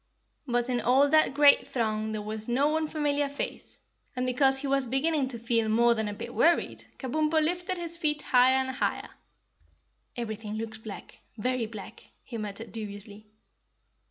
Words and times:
But 0.47 0.67
in 0.67 0.81
all 0.81 1.07
that 1.09 1.35
great 1.35 1.67
throng 1.67 2.11
there 2.11 2.23
was 2.23 2.49
no 2.49 2.69
one 2.69 2.87
familiar 2.87 3.29
face, 3.29 3.81
and 4.15 4.25
because 4.25 4.57
he 4.57 4.67
was 4.67 4.87
beginning 4.87 5.27
to 5.27 5.37
feel 5.37 5.69
more 5.69 5.93
than 5.93 6.07
a 6.07 6.13
bit 6.15 6.33
worried, 6.33 6.85
Kabumpo 6.97 7.39
lifted 7.39 7.77
his 7.77 7.97
feet 7.97 8.23
higher 8.23 8.55
and 8.55 8.71
higher. 8.77 9.09
"Everything 10.17 10.55
looks 10.55 10.79
black, 10.79 11.19
very 11.37 11.67
black," 11.67 12.09
he 12.23 12.39
muttered 12.39 12.71
dubiously. 12.71 13.27